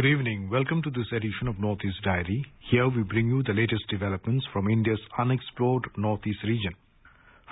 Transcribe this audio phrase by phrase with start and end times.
[0.00, 0.48] Good evening.
[0.48, 2.42] Welcome to this edition of Northeast Diary.
[2.70, 6.72] Here we bring you the latest developments from India's unexplored Northeast region.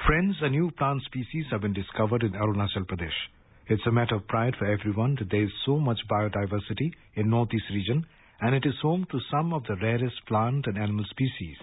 [0.07, 3.21] Friends, a new plant species have been discovered in Arunachal Pradesh.
[3.67, 7.67] It's a matter of pride for everyone that there is so much biodiversity in Northeast
[7.71, 8.07] region
[8.41, 11.58] and it is home to some of the rarest plant and animal species.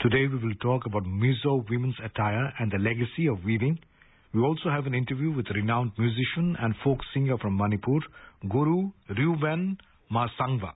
[0.00, 3.78] Today we will talk about Mizo women's attire and the legacy of weaving.
[4.34, 8.00] We also have an interview with renowned musician and folk singer from Manipur,
[8.48, 9.76] Guru Reuben
[10.12, 10.72] Mashangva.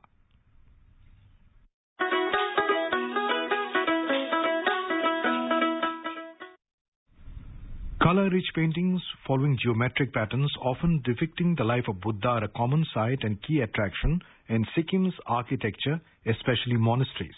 [8.02, 13.18] Color-rich paintings following geometric patterns often depicting the life of Buddha are a common sight
[13.22, 17.34] and key attraction in Sikkim's architecture, especially monasteries.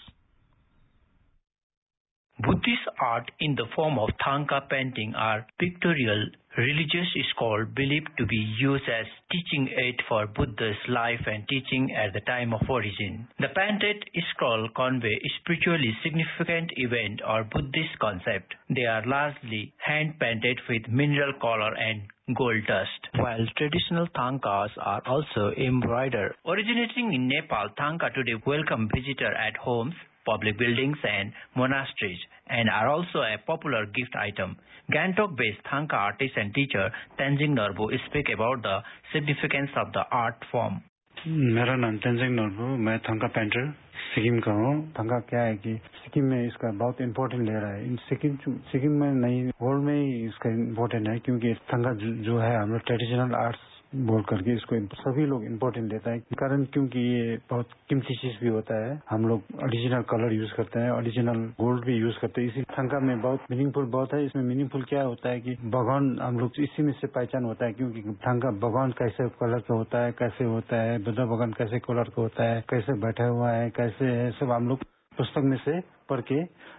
[2.40, 6.26] Buddhist art in the form of Thangka painting are pictorial
[6.58, 12.12] religious scroll believed to be used as teaching aid for Buddha's life and teaching at
[12.12, 13.28] the time of origin.
[13.38, 18.54] The painted scroll convey spiritually significant event or Buddhist concept.
[18.70, 22.02] They are largely hand painted with mineral color and
[22.36, 26.34] gold dust, while traditional thangkas are also embroidered.
[26.44, 29.94] Originating in Nepal, thangka today welcome visitor at homes,
[30.30, 34.56] public buildings and monasteries and are also a popular gift item.
[34.92, 38.78] Gangtok-based Thangka artist and teacher Tenzing Norbu speak about the
[39.12, 40.80] significance of the art form.
[41.26, 43.70] मेरा नाम तेंजिंग नोरबू मैं thangka painter
[44.02, 47.96] Sikkim का हूँ थंका क्या है कि सिक्किम में इसका बहुत इम्पोर्टेंट ले रहा है
[48.08, 48.36] सिक्किम
[48.70, 51.92] सिक्किम में नहीं वर्ल्ड में ही इसका इम्पोर्टेंट है क्योंकि थंका
[52.28, 56.64] जो है हम लोग ट्रेडिशनल आर्ट्स बोल करके इसको सभी लोग इम्पोर्टेंट देता है। कारण
[56.64, 60.90] क्योंकि ये बहुत कीमती चीज़ भी होता है। हम लोग ओरिजिनल कलर यूज़ करते हैं
[60.90, 64.82] ओरिजिनल गोल्ड भी यूज़ करते हैं। इसी थंका में बहुत मीनिंगफुल बहुत है। इसमें मीनिंगफुल
[64.82, 68.50] क्या होता है कि भगवान हम लोग इसी में से पहचान होता है क्योंकि थंका
[68.50, 72.44] भगवान कैसे कलर का होता है, कैसे होता है, बुद्धा भगवान कैसे कलर का होता
[72.44, 74.78] है, कैसे बैठा हुआ है, कैसे है, सब हम लोग
[75.18, 76.34] पुस्तक में से पढ़ के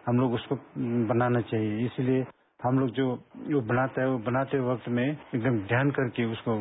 [0.08, 0.56] हम लोग उसको
[1.08, 2.26] बनाना चाहिए। इसलिए
[2.64, 6.52] हम लोग जो जो बनाता है, वो बनाते वक्त में एकदम ध्यान करके उसको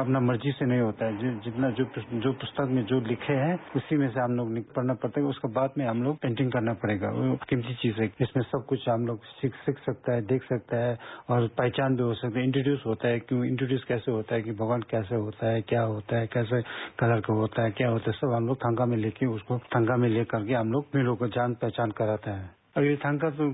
[0.00, 3.96] अपना मर्ज़ी से नहीं होता है। जितना जो जो पुस्तक में जो लिखे हैं, उसी
[3.96, 7.08] में से हम लोग पढ़ना पड़ता है। उसके बाद में हम लोग पेंटिंग करना पड़ेगा।
[7.08, 10.76] वो कीमती चीज़ है। इसमें सब कुछ हम लोग सीख सीख सकता है, देख सकता
[10.76, 10.98] है
[11.28, 14.52] और पहचान भी हो सकता है। इंट्रोड्यूस होता है क्यों इंट्रोड्यूस कैसे होता है कि
[14.52, 16.62] भगवान कैसे होता है, क्या होता है, कैसे
[16.98, 19.96] कलर का होता है, क्या होता है, सब हम लोग थंगा में लेके उसको थंगा
[19.96, 23.52] में लेकर के हम लोग लोग को जान पहचान कराते हैं। थंका तो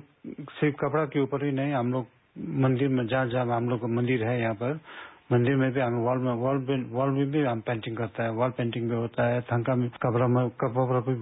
[0.61, 2.07] सिर्फ़ कपड़ा के ऊपर ही नहीं हम लोग
[2.63, 4.81] मंदिर में जहाँ जहाँ हम लोग का मंदिर है यहाँ पर
[5.33, 6.59] मंदिर में भी हम वॉल में वॉल
[6.91, 10.27] वॉल में भी हम पेंटिंग करता है वॉल पेंटिंग भी होता है थंका में कपड़ा
[10.27, 11.15] में कपड़ा भी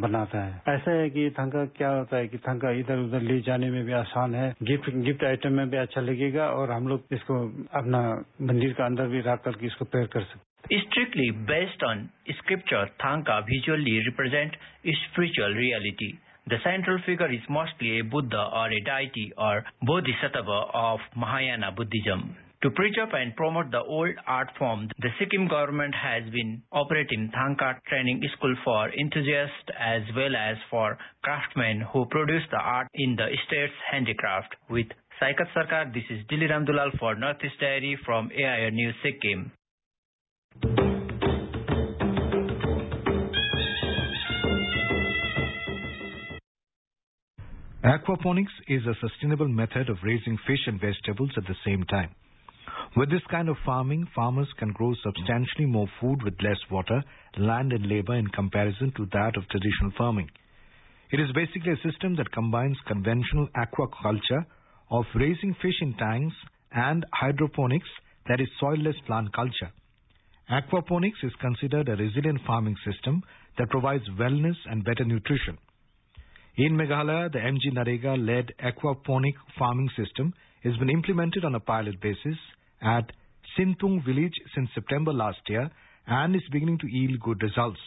[0.00, 3.70] बनाता है ऐसा है कि थंका क्या होता है कि थंका इधर उधर ले जाने
[3.70, 7.40] में भी आसान है गिफ्ट गिफ्ट आइटम में भी अच्छा लगेगा और हम लोग इसको
[7.72, 12.90] अपना मंदिर का अंदर भी रख करके इसको पेयर कर सकते Strictly based on scripture,
[13.00, 16.18] Thangka visually represent spiritual reality.
[16.48, 22.36] The central figure is mostly a Buddha or a deity or Bodhisattva of Mahayana Buddhism.
[22.62, 27.84] To preserve and promote the old art form, the Sikkim government has been operating Thangka
[27.86, 33.28] training school for enthusiasts as well as for craftsmen who produce the art in the
[33.46, 34.56] state's handicraft.
[34.70, 34.86] With
[35.20, 39.52] Saikat Sarkar, this is Diliram Dulal for Northeast Diary from AIR News Sikkim.
[47.84, 52.10] Aquaponics is a sustainable method of raising fish and vegetables at the same time.
[52.96, 57.04] With this kind of farming, farmers can grow substantially more food with less water,
[57.38, 60.28] land and labor in comparison to that of traditional farming.
[61.12, 64.44] It is basically a system that combines conventional aquaculture
[64.90, 66.34] of raising fish in tanks
[66.72, 67.88] and hydroponics
[68.26, 69.70] that is soilless plant culture.
[70.50, 73.22] Aquaponics is considered a resilient farming system
[73.56, 75.58] that provides wellness and better nutrition.
[76.58, 80.34] In Meghalaya, the MG NREGA-led aquaponic farming system
[80.64, 82.36] has been implemented on a pilot basis
[82.82, 83.12] at
[83.56, 85.70] Sintung village since September last year
[86.08, 87.78] and is beginning to yield good results.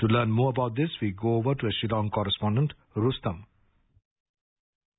[0.00, 3.46] To learn more about this, we go over to a Shillong correspondent, Rustam.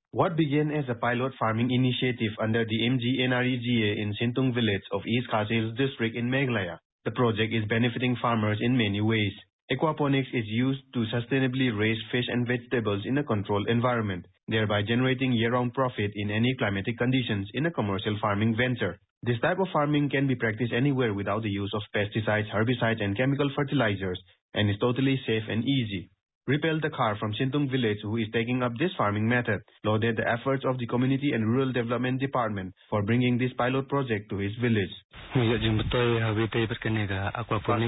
[0.10, 5.06] What began as a pilot farming initiative under the MG NREGA in Sintung village of
[5.06, 9.34] East Khasi district in Meghalaya, the project is benefiting farmers in many ways.
[9.72, 15.32] Aquaponics is used to sustainably raise fish and vegetables in a controlled environment, thereby generating
[15.32, 19.00] year-round profit in any climatic conditions in a commercial farming venture.
[19.24, 23.18] This type of farming can be practiced anywhere without the use of pesticides, herbicides and
[23.18, 24.22] chemical fertilizers
[24.54, 26.12] and is totally safe and easy.
[26.48, 29.62] Ripel Dakar from Sintung village who is taking up this farming method.
[29.84, 34.30] Lauded the efforts of the Community and Rural Development Department for bringing this pilot project
[34.30, 34.92] to his village.
[35.34, 35.54] First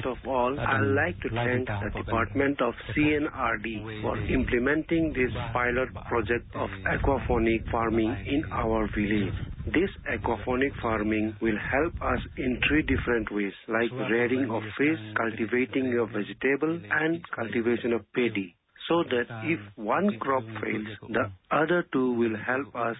[0.05, 6.55] of all, I'd like to thank the Department of CNRD for implementing this pilot project
[6.55, 9.35] of aquaponic farming in our village.
[9.73, 15.97] This aquaponic farming will help us in three different ways, like rearing of fish, cultivating
[15.99, 18.55] of vegetable, and cultivation of paddy
[18.87, 22.95] so that if one crop fails, the other two will help us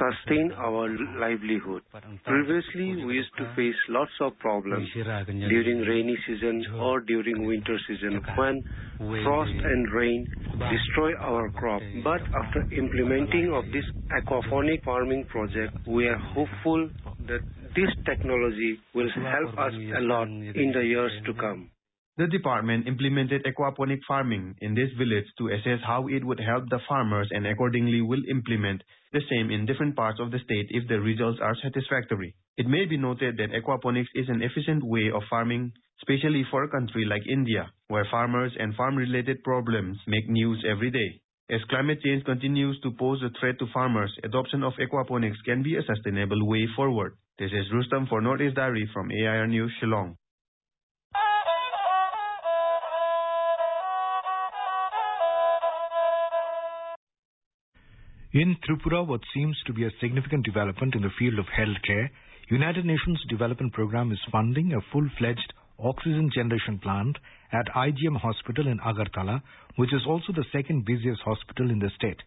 [0.00, 0.88] sustain our
[1.20, 1.82] livelihood.
[2.24, 8.20] Previously, we used to face lots of problems during rainy season or during winter season
[8.36, 8.62] when
[8.98, 11.82] frost and rain destroy our crop.
[12.02, 13.84] But after implementing of this
[14.18, 16.88] aquaponic farming project, we are hopeful
[17.28, 17.40] that
[17.74, 21.70] this technology will help us a lot in the years to come.
[22.18, 26.80] The department implemented aquaponic farming in this village to assess how it would help the
[26.88, 28.82] farmers and accordingly will implement
[29.12, 32.34] the same in different parts of the state if the results are satisfactory.
[32.56, 36.70] It may be noted that aquaponics is an efficient way of farming, especially for a
[36.70, 41.20] country like India, where farmers and farm-related problems make news every day.
[41.50, 45.76] As climate change continues to pose a threat to farmers, adoption of aquaponics can be
[45.76, 47.12] a sustainable way forward.
[47.38, 50.16] This is Rustam for Northeast Diary from AIR News, Shillong.
[58.36, 62.10] In Tripura, what seems to be a significant development in the field of healthcare,
[62.50, 67.16] United Nations Development Programme is funding a full-fledged oxygen generation plant
[67.50, 69.40] at IGM Hospital in Agartala,
[69.76, 72.20] which is also the second busiest hospital in the state.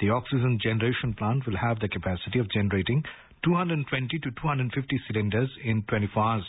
[0.00, 3.04] The oxygen generation plant will have the capacity of generating
[3.44, 6.48] 220 to 250 cylinders in 24 hours.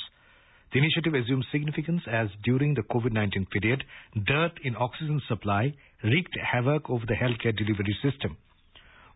[0.72, 3.84] The initiative assumes significance as during the COVID-19 period,
[4.26, 8.38] dearth in oxygen supply wreaked havoc over the healthcare delivery system.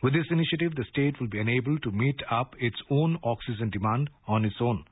[0.01, 4.09] With this initiative, the state will be enabled to meet up its own oxygen demand
[4.27, 4.85] on its own.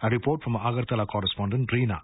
[0.00, 2.00] A report from Agartala correspondent Reena.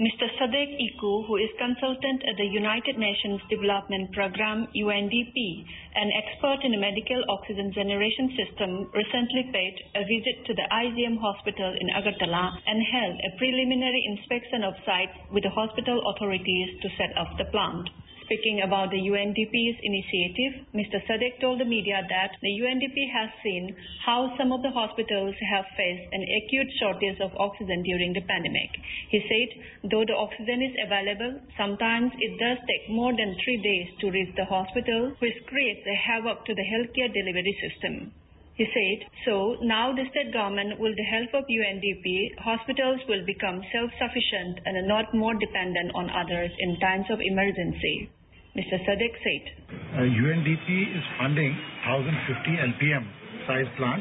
[0.00, 0.28] Mr.
[0.36, 5.64] Sadek Iku, who is consultant at the United Nations Development Programme UNDP,
[5.96, 11.16] an expert in a medical oxygen generation system, recently paid a visit to the IGM
[11.16, 16.88] hospital in Agartala and held a preliminary inspection of site with the hospital authorities to
[16.96, 17.88] set up the plant.
[18.26, 20.98] Speaking about the UNDP's initiative, Mr.
[21.06, 23.70] Sadek told the media that the UNDP has seen
[24.04, 28.74] how some of the hospitals have faced an acute shortage of oxygen during the pandemic.
[29.10, 33.94] He said, though the oxygen is available, sometimes it does take more than three days
[34.00, 38.10] to reach the hospital, which creates a havoc to the healthcare delivery system.
[38.56, 43.62] He said, so now the state government, with the help of UNDP, hospitals will become
[43.70, 48.10] self-sufficient and not more dependent on others in times of emergency.
[48.56, 48.80] Mr.
[48.88, 49.44] Sadek said.
[49.68, 51.52] Uh, UNDP is funding
[51.84, 53.04] 1050 LPM
[53.44, 54.00] size plant,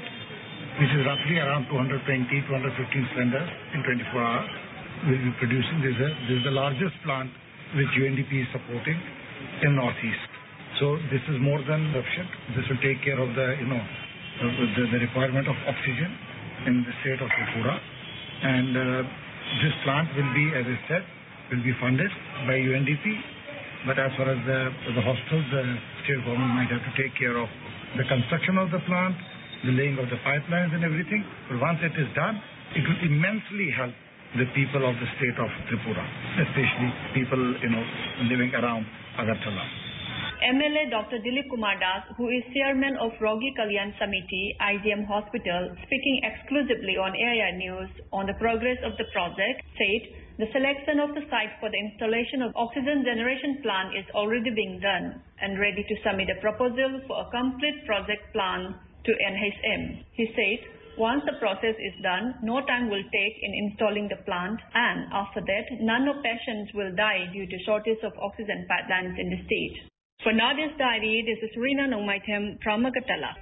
[0.80, 2.00] which is roughly around 220,
[2.48, 4.52] 215 cylinders in 24 hours.
[5.12, 6.00] We'll be producing this.
[6.00, 7.36] This is the largest plant
[7.76, 8.96] which UNDP is supporting
[9.68, 10.24] in Northeast.
[10.80, 12.32] So this is more than sufficient.
[12.56, 13.84] This will take care of the, you know,
[14.40, 16.12] the, the requirement of oxygen
[16.64, 17.76] in the state of Tripura.
[17.76, 18.84] And uh,
[19.68, 21.04] this plant will be, as I said,
[21.52, 22.12] will be funded
[22.48, 23.35] by UNDP
[23.86, 25.64] but as far as the, hospitals, the
[26.04, 27.46] state government might have to take care of
[27.98, 29.16] the construction of the plant,
[29.64, 31.22] the laying of the pipelines and everything.
[31.50, 32.42] But once it is done,
[32.74, 33.94] it will immensely help
[34.42, 36.06] the people of the state of Tripura,
[36.44, 37.86] especially people, you know,
[38.28, 38.84] living around
[39.22, 39.64] Agartala.
[40.44, 41.24] MLA Dr.
[41.24, 47.16] Dilip Kumar Das, who is chairman of Rogi Kalyan Samiti, IGM Hospital, speaking exclusively on
[47.16, 51.72] AIR News on the progress of the project, said the selection of the site for
[51.72, 56.42] the installation of oxygen generation plant is already being done and ready to submit a
[56.44, 58.76] proposal for a complete project plan
[59.08, 60.04] to NHM.
[60.12, 60.60] He said,
[61.00, 65.40] once the process is done, no time will take in installing the plant and after
[65.40, 69.88] that, none of patients will die due to shortage of oxygen pipelines in the state.
[70.24, 73.40] For Northeast Diary, this is Rina Nongmaitem from Agartala.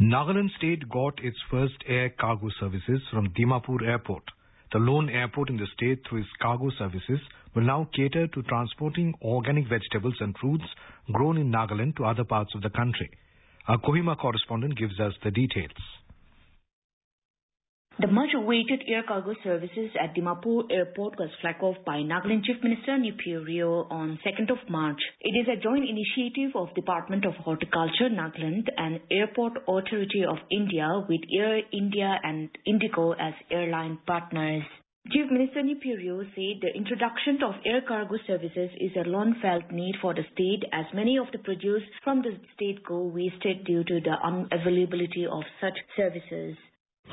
[0.00, 4.24] Nagaland state got its first air cargo services from Dimapur airport.
[4.70, 7.18] The lone airport in the state through its cargo services
[7.54, 10.66] will now cater to transporting organic vegetables and fruits
[11.12, 13.08] grown in Nagaland to other parts of the country.
[13.68, 15.72] Our Kohima correspondent gives us the details.
[17.98, 22.98] The much-awaited air cargo services at Dimapur Airport was flagged off by Nagaland Chief Minister
[23.40, 25.00] Rio on 2nd of March.
[25.22, 31.06] It is a joint initiative of Department of Horticulture Nagaland and Airport Authority of India
[31.08, 34.64] with Air India and Indigo as airline partners.
[35.10, 39.94] Chief Minister Neiphiu Rio said the introduction of air cargo services is a long-felt need
[40.02, 44.00] for the state as many of the produce from the state go wasted due to
[44.00, 46.58] the unavailability of such services.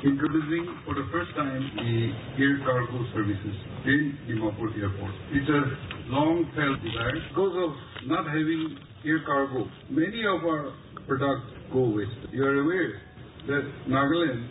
[0.02, 5.14] Introducing for the first time the air cargo services in Dimapur Airport.
[5.30, 9.64] It's a long-felt desire because of not having air cargo.
[9.88, 10.74] Many of our
[11.06, 12.10] products go waste.
[12.32, 13.00] You are aware
[13.46, 14.44] that Nagaland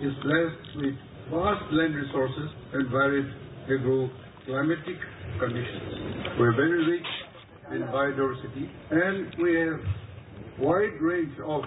[0.00, 0.94] is blessed with
[1.30, 3.30] vast land resources and varied
[3.70, 4.98] agro-climatic
[5.38, 6.40] conditions.
[6.40, 7.10] We're very rich
[7.70, 9.80] in biodiversity and we have
[10.58, 11.62] wide range of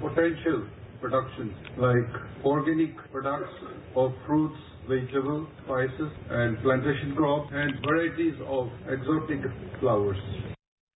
[0.00, 0.66] potential
[1.04, 2.08] productions like
[2.44, 3.52] organic products
[3.94, 4.56] of fruits,
[4.88, 9.44] vegetables, spices and plantation crops and varieties of exotic
[9.80, 10.16] flowers.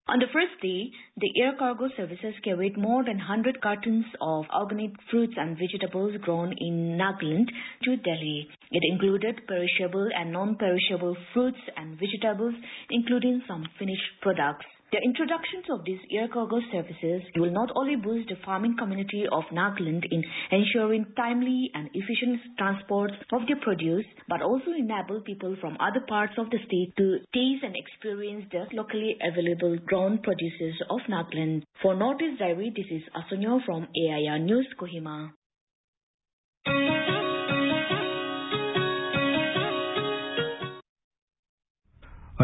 [0.07, 4.91] On the first day, the air cargo services carried more than 100 cartons of organic
[5.11, 7.49] fruits and vegetables grown in Nagaland
[7.85, 8.47] to Delhi.
[8.71, 12.55] It included perishable and non-perishable fruits and vegetables,
[12.91, 14.67] including some finished products.
[14.95, 19.43] The introductions of these air cargo services will not only boost the farming community of
[19.51, 20.23] Nagaland in
[20.53, 26.35] ensuring timely and efficient transport of their produce, but also enable people from other parts
[26.39, 31.65] of the state to taste and experience the locally available grown produces of Nagaland.
[31.83, 35.33] For Northeast Diary, this is Asunyo from AIR News, Kohima.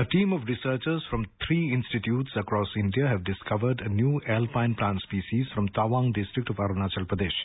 [0.00, 4.98] A team of researchers from three institutes across India have discovered a new alpine plant
[5.02, 7.36] species from Tawang district of Arunachal Pradesh.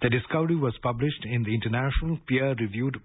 [0.00, 2.96] The discovery was published in the international peer-reviewed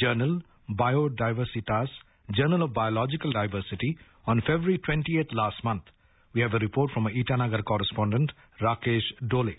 [0.00, 1.88] journal Biodiversitas,
[2.34, 5.82] Journal of Biological Diversity, on February 28th last month.
[6.32, 8.32] We have a report from our Itanagar correspondent
[8.62, 9.52] Rakesh Dole.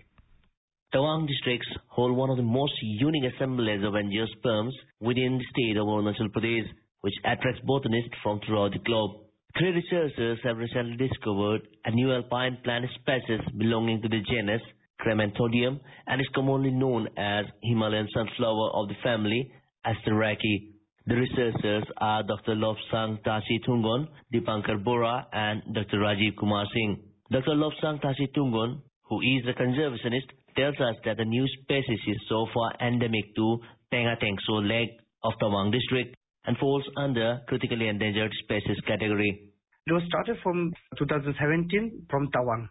[0.91, 5.85] Tawang districts hold one of the most unique assemblies of angiosperms within the state of
[5.85, 6.65] Arunachal Pradesh
[7.01, 9.12] which attracts botanists from throughout the globe.
[9.58, 14.62] Three researchers have recently discovered a new alpine plant species belonging to the genus
[15.01, 19.51] Cremanthodium and is commonly known as Himalayan sunflower of the family
[19.86, 20.72] Asteraceae.
[21.08, 22.55] The researchers are Dr.
[22.55, 25.98] Lobsang Tashi Tungon, Dipankar Bora, and Dr.
[25.98, 27.01] Rajiv Kumar Singh.
[27.31, 27.55] Dr.
[27.55, 32.46] Lobsang Tashi Tungon, who is a conservationist, tells us that the new species is so
[32.53, 33.58] far endemic to
[33.91, 34.91] Pangateng Tso Lake
[35.24, 39.51] of Tawang district and falls under critically endangered species category.
[39.88, 42.67] It was started from 2017 from Tawang.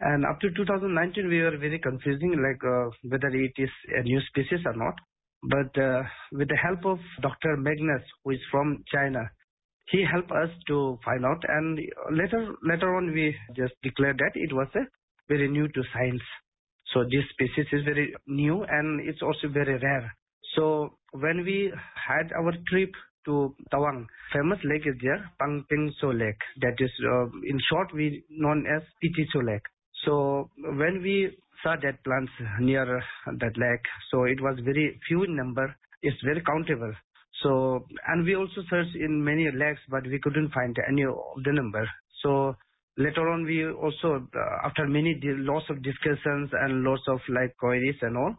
[0.00, 4.20] And up to 2019, we were very confusing, like uh, whether it is a new
[4.28, 4.94] species or not.
[5.42, 6.02] But uh,
[6.32, 7.56] with the help of Dr.
[7.58, 9.20] Magnus, who is from China,
[9.90, 11.42] he helped us to find out.
[11.46, 11.78] And
[12.10, 14.84] later, later on, we just declared that it was a
[15.28, 16.22] very new to science.
[16.92, 20.14] So this species is very new and it's also very rare.
[20.56, 22.90] So when we had our trip
[23.26, 26.40] to Tawang, famous lake is there, Pangpingso Lake.
[26.60, 29.66] That is, uh, in short, we known as Pitiso Lake.
[30.04, 32.84] So when we saw that plants near
[33.26, 35.74] that lake, so it was very few in number.
[36.02, 36.92] It's very countable.
[37.42, 41.52] So, and we also searched in many lakes, but we couldn't find any of the
[41.52, 41.88] number.
[42.22, 42.54] So
[42.96, 47.96] later on, we also, uh, after many lots of discussions and lots of like queries
[48.02, 48.34] and all,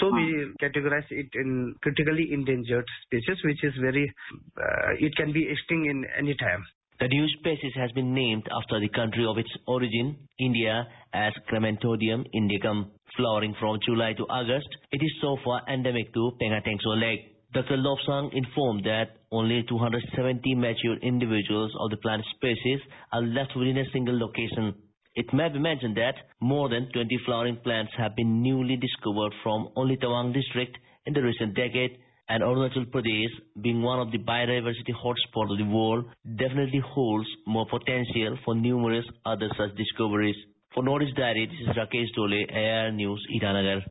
[0.00, 4.12] so we categorize it in critically endangered species, which is very,
[4.58, 6.64] uh, it can be extinct in any time.
[6.98, 12.24] The new species has been named after the country of its origin, India, as Cremanthodium
[12.34, 12.90] indicum.
[13.16, 17.36] Flowering from July to August, it is so far endemic to Pangateng Tso Lake.
[17.52, 17.76] Dr.
[17.76, 22.80] Lobsang informed that only 270 mature individuals of the plant species
[23.12, 24.74] are left within a single location.
[25.16, 29.70] It may be mentioned that more than 20 flowering plants have been newly discovered from
[29.74, 31.96] only Tawang district in the recent decade
[32.28, 33.32] and Arunachal Pradesh,
[33.62, 36.04] being one of the biodiversity hotspots of the world,
[36.36, 40.36] definitely holds more potential for numerous other such discoveries.
[40.74, 43.82] For Northeast Diary, this is Rakesh Dole, AIR News, Itanagar.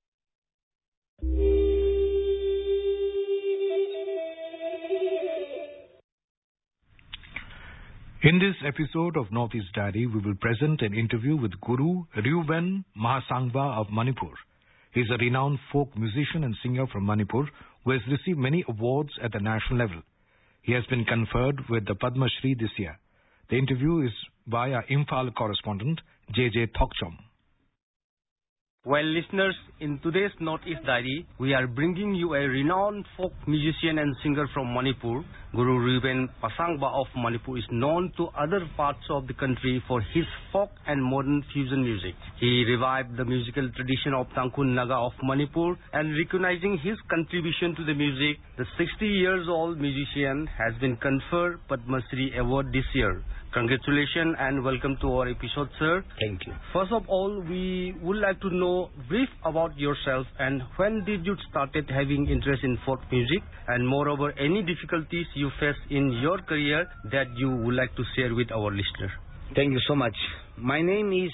[8.25, 13.77] In this episode of Northeast Diary, we will present an interview with Guru Ryuben Mahasangwa
[13.77, 14.33] of Manipur.
[14.95, 17.47] He is a renowned folk musician and singer from Manipur
[17.83, 20.01] who has received many awards at the national level.
[20.63, 22.97] He has been conferred with the Padma Shri this year.
[23.51, 24.13] The interview is
[24.47, 26.01] by our Imphal correspondent,
[26.33, 26.71] J.J.
[26.75, 27.17] Thokchom.
[28.85, 34.15] Well, listeners, in today's Northeast Diary, we are bringing you a renowned folk musician and
[34.21, 35.25] singer from Manipur.
[35.55, 40.25] Guru Ruben Pasangba of Manipur is known to other parts of the country for his
[40.53, 42.13] folk and modern fusion music.
[42.39, 47.85] He revived the musical tradition of Tangkhul Naga of Manipur and recognizing his contribution to
[47.85, 53.23] the music, the 60 years old musician has been conferred Padma Shri Award this year.
[53.55, 56.03] Congratulations and welcome to our episode, sir.
[56.19, 56.51] Thank you.
[56.73, 61.37] First of all, we would like to know brief about yourself and when did you
[61.49, 66.85] started having interest in folk music and moreover any difficulties you face in your career
[67.13, 69.09] that you would like to share with our listener.
[69.55, 70.17] Thank you so much.
[70.57, 71.31] My name is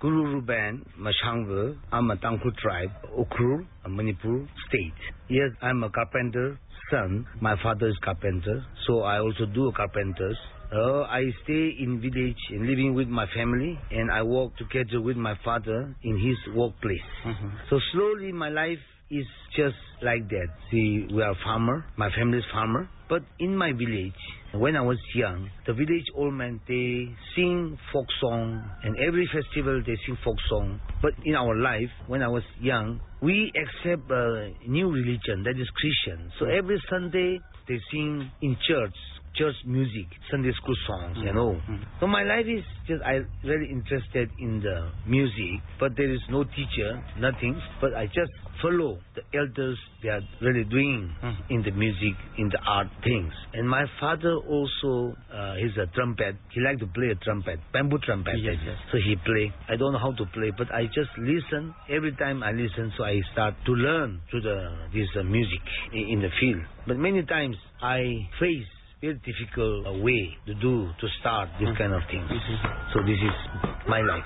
[0.00, 1.78] Guru Ruben Mashangva.
[1.92, 5.00] I'm a Tangkhul tribe, Ukhrul, Manipur state.
[5.28, 6.58] Yes, I'm a carpenter
[6.90, 7.26] son.
[7.40, 10.36] My father is carpenter, so I also do a carpenters.
[10.72, 15.16] Uh, I stay in village and living with my family, and I work together with
[15.16, 17.00] my father in his workplace.
[17.26, 17.48] Mm-hmm.
[17.70, 18.78] So slowly, my life
[19.10, 20.46] is just like that.
[20.70, 21.84] See, we are farmer.
[21.96, 22.88] My family is farmer.
[23.08, 24.14] But in my village,
[24.54, 29.82] when I was young, the village old men they sing folk song, and every festival
[29.84, 30.80] they sing folk song.
[31.02, 35.68] But in our life, when I was young, we accept a new religion that is
[35.74, 36.30] Christian.
[36.38, 38.94] So every Sunday they sing in church
[39.36, 41.60] church music, Sunday school songs, you know.
[42.00, 46.44] So my life is just I really interested in the music, but there is no
[46.44, 47.60] teacher, nothing.
[47.80, 51.14] But I just follow the elders they are really doing
[51.48, 53.32] in the music, in the art things.
[53.54, 56.36] And my father also uh, he's a trumpet.
[56.52, 58.34] He like to play a trumpet, bamboo trumpet.
[58.38, 58.76] Yes, yes.
[58.92, 59.52] So he play.
[59.68, 61.74] I don't know how to play, but I just listen.
[61.88, 64.56] Every time I listen, so I start to learn to the
[64.92, 66.62] this uh, music in the field.
[66.86, 68.66] But many times I face
[69.00, 72.28] very difficult way to do to start this kind of things.
[72.92, 73.36] So this is
[73.88, 74.24] my life.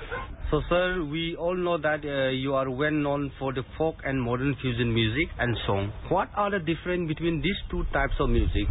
[0.51, 4.21] So, sir, we all know that uh, you are well known for the folk and
[4.21, 5.93] modern fusion music and song.
[6.09, 8.67] What are the difference between these two types of music?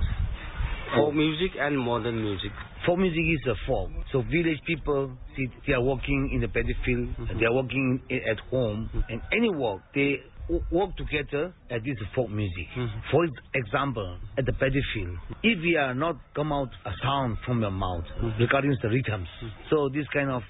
[0.96, 2.52] Folk music and modern music.
[2.86, 3.90] Folk music is a folk.
[4.12, 8.40] So village people, see, they are working in the paddy field, they are working at
[8.52, 10.22] home, and any work, they
[10.72, 12.68] work together at this folk music.
[12.78, 13.00] Mm-hmm.
[13.12, 17.62] For example, at the paddy field, if we are not come out a sound from
[17.62, 18.42] your mouth mm-hmm.
[18.42, 19.48] regarding the rhythms, mm-hmm.
[19.70, 20.42] so this kind of,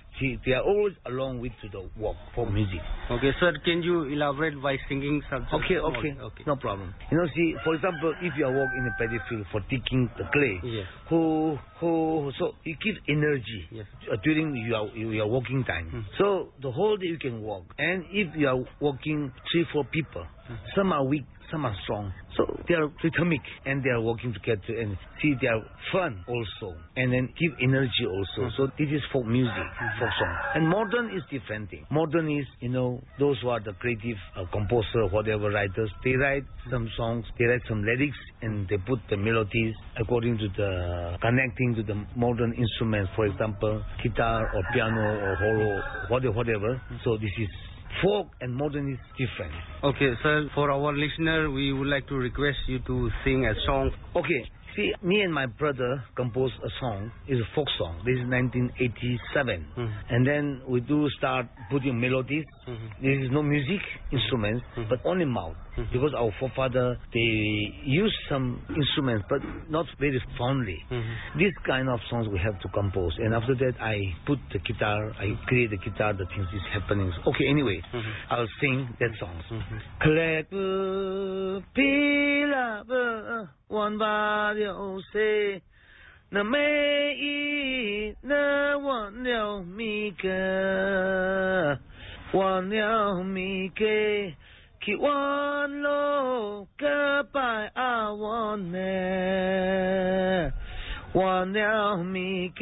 [0.46, 2.80] they are always along with to the work, for music.
[3.12, 5.54] Okay, sir, can you elaborate by singing something?
[5.64, 6.94] Okay, okay, okay, no problem.
[7.12, 10.10] You know, see, for example, if you are working in a paddy field for digging
[10.18, 10.88] the clay, Yes.
[11.10, 13.62] who, who, so it gives energy
[14.12, 16.06] uh, during your your working time.
[16.18, 20.26] So the whole day you can work, and if you are working three, four people,
[20.76, 22.12] some are weak, some are strong.
[22.36, 25.62] So they are rhythmic and they are working together and see they are
[25.94, 28.50] fun also and then give energy also.
[28.58, 29.68] So this is for music,
[30.00, 30.36] folk song.
[30.56, 31.86] And modern is different thing.
[31.92, 36.44] Modern is, you know, those who are the creative uh, composer, whatever writers, they write
[36.72, 41.76] some songs, they write some lyrics and they put the melodies according to the connecting
[41.76, 46.82] to the modern instruments, for example, guitar or piano or holo, whatever, whatever.
[47.04, 47.50] So this is
[48.02, 49.54] folk and modern is different.
[49.84, 53.92] Okay, sir, for our listener, we would like to request you to sing a song.
[54.16, 54.42] Okay,
[54.76, 57.12] see, me and my brother composed a song.
[57.28, 57.98] It's a folk song.
[58.06, 59.66] This is 1987.
[59.78, 60.16] Mm-hmm.
[60.16, 62.46] And then we do start putting melodies.
[62.68, 63.04] Mm-hmm.
[63.04, 64.90] There is no music, instruments, mm-hmm.
[64.90, 65.56] but only mouth.
[65.93, 70.85] Because our forefather, they use some instruments, but not very fondly.
[71.39, 73.17] This kind of songs we have to compose.
[73.19, 77.13] And after that, I put the guitar, I create the guitar, the things is happening.
[77.27, 77.81] Okay, anyway,
[78.29, 79.41] I'll sing that song.
[80.03, 80.51] Clap,
[81.75, 82.85] pila,
[83.69, 85.63] one body, oh, say.
[86.31, 91.79] 那每一那忘了米个，
[92.35, 93.71] 忘了米
[94.88, 95.24] คิดวา
[95.68, 95.88] นโล
[96.82, 97.00] กะ
[97.32, 97.38] ไป
[97.80, 98.78] อาวอนเน
[101.18, 101.58] วันเน
[102.14, 102.62] มีเก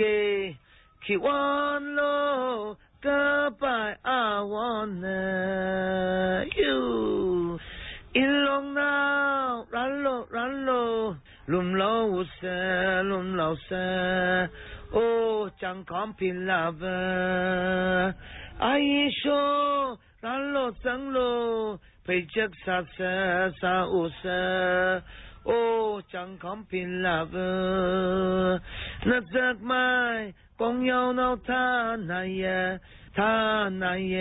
[1.03, 1.43] คิดวา
[1.81, 1.99] นโล
[3.05, 3.21] กะ
[3.57, 3.63] ไป
[4.07, 4.21] อา
[4.53, 5.05] วอนเน
[6.57, 6.77] ยู
[8.15, 8.95] อินลงน้า
[9.73, 10.69] รันโลรันโล
[11.51, 12.41] ลุมโลวุเซ
[13.09, 13.69] ลุมโลเซ
[14.93, 14.97] โอ
[15.61, 16.81] จังคอมพิลาเว
[18.63, 19.23] อายิโช
[20.23, 21.17] รันโลจังโล
[22.07, 22.51] Paychak
[25.43, 28.59] ô chẳng không pin là vơ
[29.05, 32.43] nát giấc mai con nhau nào tha này
[33.13, 34.13] tha này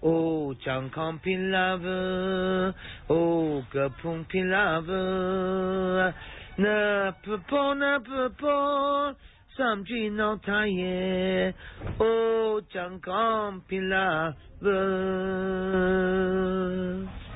[0.00, 2.72] ô chẳng không pin là vơ
[3.06, 6.12] ô cờ phung pin là vơ
[6.56, 9.12] nà pơ pô nà pơ pô
[9.56, 11.54] samjinotaye
[12.00, 14.34] o chankampila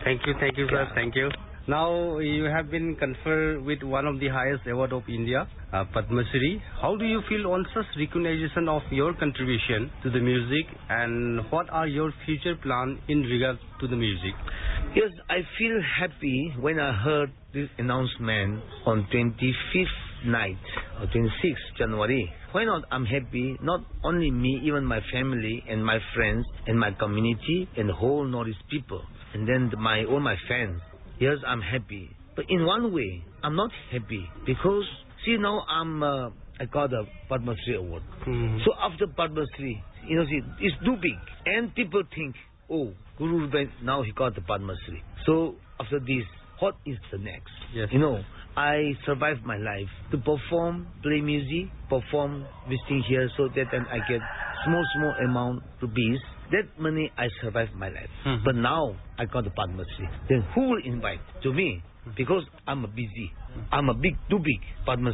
[0.04, 0.88] Thank you, thank you, sir.
[0.94, 1.28] Thank you.
[1.68, 6.22] Now you have been conferred with one of the highest award of India, uh, Padma
[6.33, 6.62] Shri.
[6.81, 11.68] How do you feel on such recognition of your contribution to the music, and what
[11.68, 14.33] are your future plans in regard to the music?
[14.94, 20.59] Yes, I feel happy when I heard this announcement on 25th night
[21.00, 22.33] or 26th January.
[22.52, 22.83] Why not?
[22.90, 23.57] I'm happy.
[23.62, 28.59] Not only me, even my family and my friends and my community and whole Northeast
[28.70, 29.02] people,
[29.35, 30.81] and then my all my fans.
[31.20, 32.11] Yes, I'm happy.
[32.37, 34.85] But in one way, I'm not happy because
[35.24, 38.02] see now I'm uh, I got a Padma Shri award.
[38.64, 42.35] So after Padma Shri, you know, see, it's too big, and people think,
[42.70, 45.02] oh, Guru Ruben now he got the Padma Shri.
[45.26, 46.24] So after this,
[46.61, 47.50] what is the next?
[47.74, 47.88] Yes.
[47.92, 48.22] You know,
[48.59, 53.99] I survive my life to perform, play music, perform, visiting here, so that then I
[54.11, 54.21] get
[54.64, 56.18] small small amount rupees.
[56.51, 58.11] That money I survive my life.
[58.27, 58.44] Mm-hmm.
[58.44, 60.09] But now I got the Shri.
[60.29, 61.85] Then who will invite to me?
[62.16, 63.31] Because I'm a busy.
[63.71, 64.61] I'm a big, too big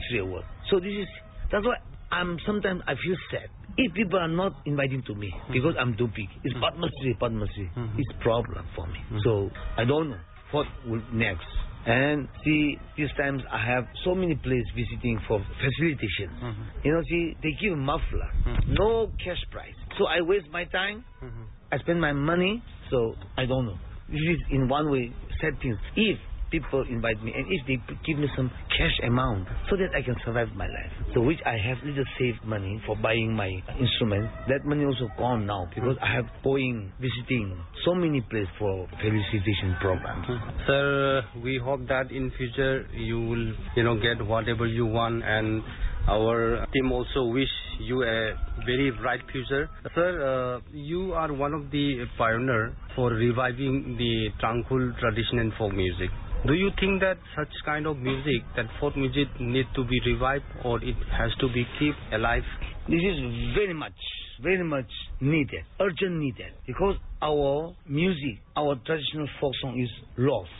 [0.09, 0.45] Shri award.
[0.71, 1.09] So this is
[1.53, 1.77] that's why
[2.11, 5.53] I'm sometimes I feel sad if people are not inviting to me mm-hmm.
[5.53, 6.29] because I'm too big.
[6.45, 6.55] It's
[7.03, 7.71] Shri, Padma Shri.
[7.99, 9.01] It's problem for me.
[9.05, 9.19] Mm-hmm.
[9.23, 10.21] So I don't know
[10.53, 11.45] what will next.
[11.87, 16.31] And see, these times I have so many places visiting for facilitation.
[16.43, 16.63] Mm-hmm.
[16.85, 18.75] You know, see, they give muffler, mm-hmm.
[18.75, 19.75] no cash price.
[19.99, 21.05] So I waste my time.
[21.23, 21.43] Mm-hmm.
[21.73, 22.63] I spend my money.
[22.91, 23.79] So I don't know.
[24.09, 25.77] This is in one way sad things.
[25.97, 26.19] If
[26.55, 30.15] people invite me and if they give me some cash amount so that I can
[30.25, 30.93] survive my life.
[31.15, 34.31] So which I have little saved money for buying my instrument.
[34.49, 39.75] That money also gone now because I have going visiting so many places for felicitation
[39.81, 40.27] programs.
[40.67, 45.63] Sir, we hope that in future you will, you know, get whatever you want and
[46.07, 47.49] our team also wish
[47.81, 48.35] you a
[48.67, 49.69] very bright future.
[49.95, 55.73] Sir, uh, you are one of the pioneer for reviving the Tangkhul tradition and folk
[55.73, 56.11] music.
[56.47, 60.45] Do you think that such kind of music, that folk music need to be revived
[60.63, 62.43] or it has to be kept alive?
[62.87, 63.17] This is
[63.55, 63.97] very much,
[64.43, 64.91] very much
[65.23, 70.51] needed, urgent needed, because our music, our traditional folk song is lost,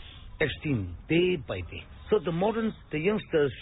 [0.41, 1.83] extinct day by day.
[2.09, 3.53] So the modern, the youngsters,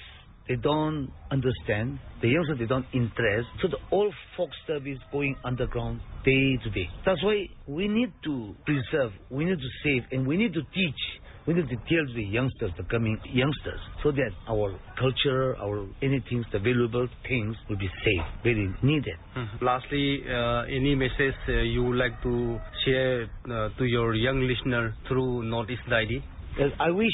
[0.47, 1.99] they don't understand.
[2.21, 3.49] The youngsters, they don't interest.
[3.61, 6.87] So the old folk stuff is going underground day to day.
[7.05, 11.01] That's why we need to preserve, we need to save, and we need to teach
[11.45, 16.43] we need to tell the youngsters, the coming youngsters, so that our culture, our anything,
[16.51, 19.15] the valuable things will be safe, very needed.
[19.61, 24.95] Lastly, uh, any message uh, you would like to share uh, to your young listener
[25.07, 26.23] through Northeast Diary?
[26.57, 27.11] Yes, I wish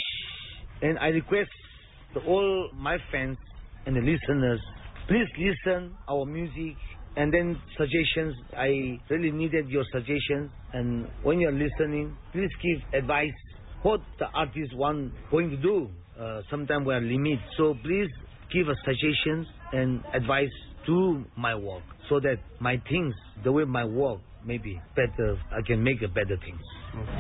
[0.82, 1.50] and I request
[2.13, 3.38] to all my fans
[3.86, 4.60] and the listeners,
[5.08, 6.76] please listen our music
[7.15, 8.36] and then suggestions.
[8.56, 13.34] I really needed your suggestions and when you're listening, please give advice
[13.84, 15.89] what the artist want going to do.
[16.20, 18.10] Uh, Sometimes we are limit, so please
[18.54, 20.50] give us suggestions and advice
[20.86, 23.13] to my work so that my things,
[23.44, 25.38] the way my work, maybe better.
[25.52, 26.62] I can make a better things.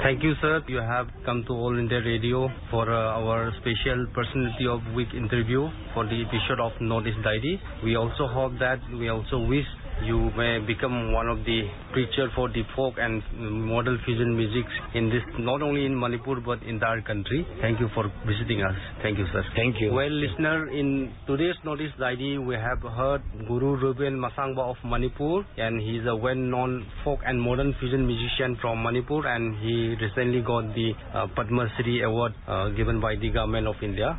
[0.01, 0.61] Thank you, sir.
[0.67, 5.67] You have come to All India Radio for uh, our special Personality of Week interview
[5.93, 7.61] for the episode of Northeast Diary.
[7.83, 9.65] We also hope that we also wish
[10.03, 11.61] you may become one of the
[11.93, 16.61] preacher for the folk and model fusion music in this, not only in Manipur but
[16.63, 17.45] in entire country.
[17.59, 18.73] Thank you for visiting us.
[19.03, 19.43] Thank you, sir.
[19.53, 19.91] Thank you.
[19.91, 25.81] Well, listener, in today's Northeast Diary, we have heard Guru Ruben Mashangva of Manipur, and
[25.81, 30.73] he is a well-known folk and modern fusion musician from Manipur, and he recently got
[30.73, 34.17] the uh, Padma Shri award uh, given by the government of India.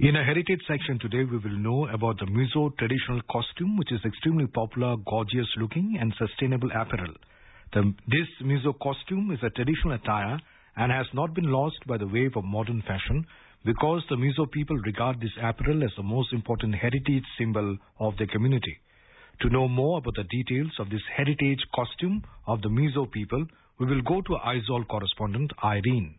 [0.00, 3.98] In a heritage section today, we will know about the Mizo traditional costume, which is
[4.04, 7.14] extremely popular, gorgeous looking, and sustainable apparel.
[7.72, 10.38] The, this Mizo costume is a traditional attire
[10.76, 13.26] and has not been lost by the wave of modern fashion
[13.64, 18.28] because the Mizo people regard this apparel as the most important heritage symbol of their
[18.28, 18.78] community.
[19.40, 23.44] To know more about the details of this heritage costume of the Mizo people,
[23.80, 26.14] we will go to Aizawl correspondent Irene.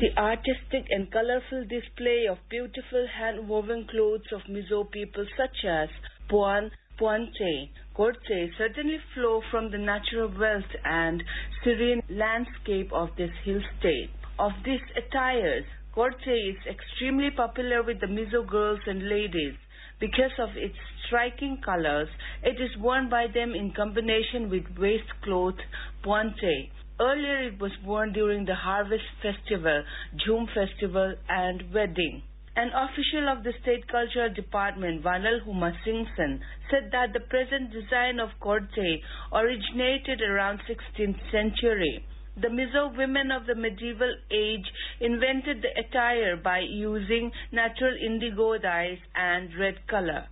[0.00, 5.88] The artistic and colorful display of beautiful hand-woven clothes of Mizo people such as
[6.28, 11.22] Puan, Puante, Korche certainly flow from the natural wealth and
[11.62, 14.10] serene landscape of this hill state.
[14.36, 19.54] Of these attires, Korche is extremely popular with the Mizo girls and ladies.
[20.00, 20.74] Because of its
[21.06, 22.08] striking colors,
[22.42, 25.60] it is worn by them in combination with waist cloth,
[26.02, 26.72] Puante.
[27.00, 29.82] Earlier it was worn during the harvest festival,
[30.14, 32.22] Jhum festival and wedding.
[32.54, 36.38] An official of the State Cultural Department, Vanal Huma Singson,
[36.70, 39.02] said that the present design of Korte
[39.32, 42.04] originated around 16th century.
[42.36, 44.66] The Mizo women of the medieval age
[45.00, 50.28] invented the attire by using natural indigo dyes and red color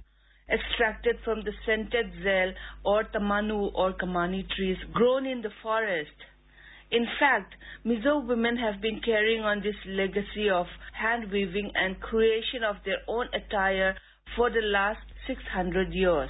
[0.53, 2.53] extracted from the scented zel
[2.85, 6.13] or tamanu or kamani trees grown in the forest.
[6.93, 7.55] In fact,
[7.87, 13.01] Mizo women have been carrying on this legacy of hand weaving and creation of their
[13.09, 13.97] own attire
[14.37, 16.29] for the last 600 years.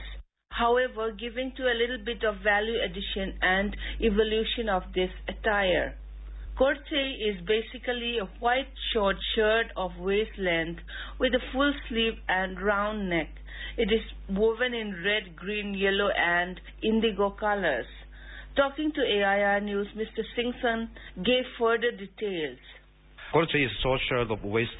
[0.52, 5.96] However, giving to a little bit of value addition and evolution of this attire.
[6.56, 10.82] Korte is basically a white short shirt of waist length
[11.18, 13.30] with a full sleeve and round neck.
[13.76, 17.86] It is woven in red, green, yellow and indigo colors.
[18.54, 20.22] Talking to AIR News, Mr.
[20.36, 20.88] Singson
[21.24, 22.58] gave further details.
[23.34, 24.76] Korche is short shirt of waist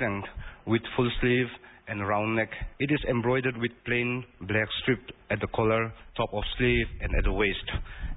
[0.67, 1.47] with full sleeve
[1.89, 2.51] and round neck.
[2.81, 7.25] It is embroidered with plain black strip at the collar, top of sleeve and at
[7.25, 7.65] the waist.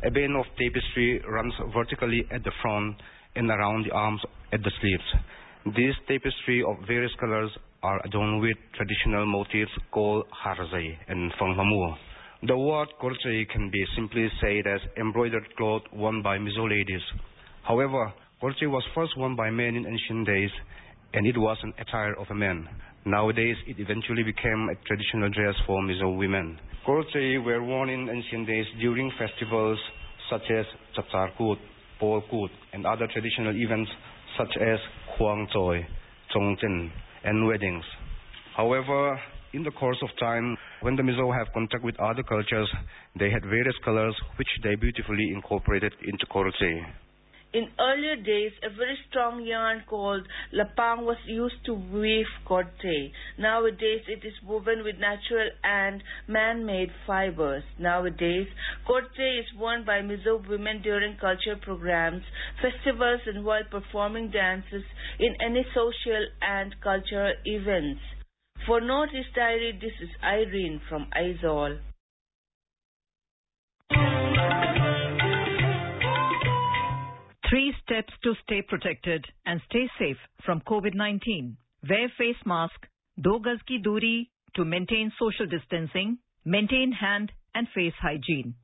[0.05, 2.97] A band of tapestry runs vertically at the front
[3.37, 4.19] and around the arms
[4.51, 5.73] at the sleeves.
[5.77, 11.95] These tapestry of various colors are adorned with traditional motifs called harzai and fanghamu.
[12.43, 17.02] The word korche can be simply said as embroidered cloth worn by Mizo ladies.
[17.63, 20.52] However, korche was first worn by men in ancient days,
[21.13, 22.67] and it was an attire of a man.
[23.06, 26.60] Nowadays, it eventually became a traditional dress for Mizo women.
[26.86, 29.80] Korche were worn in ancient days during festivals
[30.30, 31.58] such as Chatsarkut,
[32.02, 33.89] Polkut, and other traditional events
[34.38, 34.80] such as
[35.17, 35.88] Huang Choi,
[36.36, 36.91] Chongchen,
[37.24, 37.86] and weddings.
[38.58, 39.19] However,
[39.55, 42.69] in the course of time, when the Mizo have contact with other cultures,
[43.17, 46.85] they had various colors which they beautifully incorporated into korche.
[47.53, 53.13] In earlier days, a very strong yarn called lapang was used to weave korte.
[53.39, 57.63] Nowadays, it is woven with natural and man-made fibers.
[57.79, 58.47] Nowadays,
[58.85, 62.23] korte is worn by Mizo women during cultural programs,
[62.61, 64.83] festivals, and while performing dances
[65.17, 68.01] in any social and cultural events.
[68.67, 71.78] For Northeast Diary, this is Irene from Aizawl.
[77.47, 81.58] Three steps to stay protected and stay safe from COVID-19.
[81.88, 82.88] Wear face mask,
[83.21, 88.56] do gaz ki duri to maintain social distancing, maintain hand and face hygiene.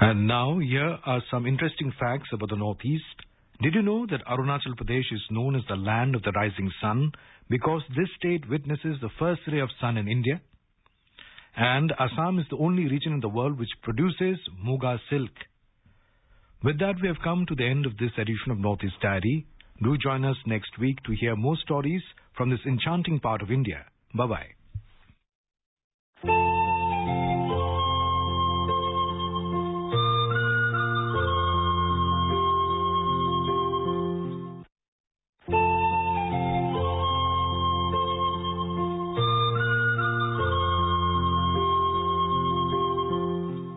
[0.00, 3.25] And now here are some interesting facts about the Northeast.
[3.62, 7.12] Did you know that Arunachal Pradesh is known as the land of the rising sun
[7.48, 10.40] because this state witnesses the first ray of sun in India?
[11.56, 15.32] And Assam is the only region in the world which produces Muga silk.
[16.62, 19.46] With that, we have come to the end of this edition of Northeast Diary.
[19.82, 22.02] Do join us next week to hear more stories
[22.36, 23.86] from this enchanting part of India.
[24.14, 24.46] Bye bye.